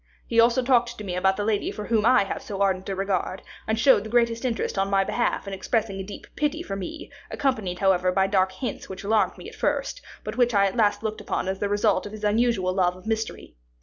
[0.25, 2.95] He also talked to me about the lady for whom I have so ardent a
[2.95, 6.75] regard, and showed the greatest interest on my behalf in expressing a deep pity for
[6.75, 10.75] me, accompanied, however, by dark hints which alarmed me at first, but which I at
[10.75, 13.53] last looked upon as the result of his usual love of mystery.